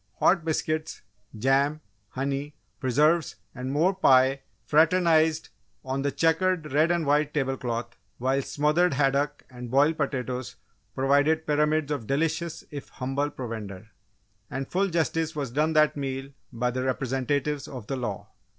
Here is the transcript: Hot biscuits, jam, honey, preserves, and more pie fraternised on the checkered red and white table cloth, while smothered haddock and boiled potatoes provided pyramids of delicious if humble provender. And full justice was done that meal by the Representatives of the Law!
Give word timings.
Hot 0.17 0.43
biscuits, 0.43 1.03
jam, 1.37 1.79
honey, 2.09 2.55
preserves, 2.79 3.35
and 3.53 3.71
more 3.71 3.93
pie 3.93 4.41
fraternised 4.65 5.49
on 5.85 6.01
the 6.01 6.11
checkered 6.11 6.73
red 6.73 6.89
and 6.89 7.05
white 7.05 7.35
table 7.35 7.55
cloth, 7.55 7.95
while 8.17 8.41
smothered 8.41 8.95
haddock 8.95 9.43
and 9.47 9.69
boiled 9.69 9.97
potatoes 9.97 10.55
provided 10.95 11.45
pyramids 11.45 11.91
of 11.91 12.07
delicious 12.07 12.63
if 12.71 12.89
humble 12.89 13.29
provender. 13.29 13.91
And 14.49 14.67
full 14.67 14.87
justice 14.89 15.35
was 15.35 15.51
done 15.51 15.73
that 15.73 15.95
meal 15.95 16.31
by 16.51 16.71
the 16.71 16.81
Representatives 16.81 17.67
of 17.67 17.85
the 17.85 17.95
Law! 17.97 18.29